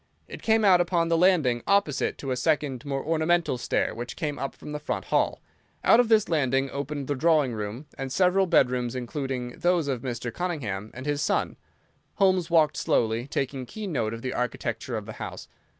It 0.27 0.41
came 0.41 0.65
out 0.65 0.81
upon 0.81 1.09
the 1.09 1.15
landing 1.15 1.61
opposite 1.67 2.17
to 2.17 2.31
a 2.31 2.35
second 2.35 2.83
more 2.85 3.05
ornamental 3.05 3.59
stair 3.59 3.93
which 3.93 4.15
came 4.15 4.39
up 4.39 4.55
from 4.55 4.71
the 4.71 4.79
front 4.79 5.05
hall. 5.05 5.39
Out 5.83 5.99
of 5.99 6.09
this 6.09 6.27
landing 6.27 6.71
opened 6.71 7.07
the 7.07 7.13
drawing 7.13 7.53
room 7.53 7.85
and 7.99 8.11
several 8.11 8.47
bedrooms, 8.47 8.95
including 8.95 9.59
those 9.59 9.87
of 9.87 10.01
Mr. 10.01 10.33
Cunningham 10.33 10.89
and 10.95 11.05
his 11.05 11.21
son. 11.21 11.55
Holmes 12.15 12.49
walked 12.49 12.77
slowly, 12.77 13.27
taking 13.27 13.67
keen 13.67 13.91
note 13.91 14.15
of 14.15 14.23
the 14.23 14.33
architecture 14.33 14.97
of 14.97 15.05
the 15.05 15.13
house. 15.21 15.47